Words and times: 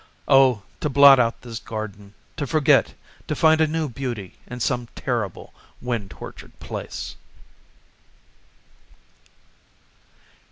O 0.27 0.63
to 0.79 0.89
blot 0.89 1.19
out 1.19 1.41
this 1.43 1.59
garden 1.59 2.15
to 2.35 2.47
forget, 2.47 2.95
to 3.27 3.35
find 3.35 3.61
a 3.61 3.67
new 3.67 3.87
beauty 3.87 4.35
in 4.47 4.59
some 4.59 4.87
terrible 4.95 5.53
wind 5.79 6.09
tortured 6.09 6.59
place. 6.59 7.15